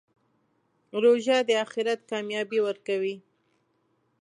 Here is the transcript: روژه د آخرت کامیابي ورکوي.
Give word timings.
روژه 1.03 1.37
د 1.47 1.49
آخرت 1.65 1.99
کامیابي 2.11 2.59
ورکوي. 2.67 3.15